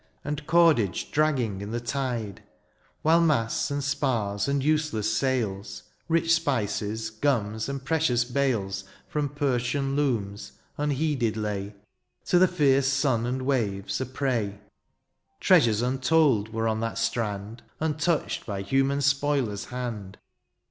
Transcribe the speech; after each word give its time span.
And 0.23 0.47
cordage 0.47 1.11
dragging 1.11 1.61
in 1.61 1.69
the 1.69 1.79
tide. 1.79 2.41
While 3.03 3.21
masts, 3.21 3.69
and 3.69 3.83
spars, 3.83 4.47
and 4.47 4.63
useless 4.63 5.15
sails. 5.15 5.83
Rich 6.09 6.33
spices, 6.33 7.11
gums, 7.11 7.69
and 7.69 7.85
precious 7.85 8.23
bales 8.25 8.83
From 9.07 9.29
Persian 9.29 9.95
looms, 9.95 10.53
unheeded 10.75 11.37
lay. 11.37 11.75
To 12.25 12.39
the 12.39 12.47
fierce 12.47 12.87
sun 12.87 13.27
and 13.27 13.43
waves, 13.43 14.01
a 14.01 14.07
prey. 14.07 14.57
Treasures 15.39 15.83
untold 15.83 16.51
were 16.51 16.67
on 16.67 16.79
that 16.79 16.97
strand 16.97 17.61
Untouched 17.79 18.43
by 18.47 18.63
human 18.63 19.01
spoiler's 19.01 19.65
hand 19.65 20.17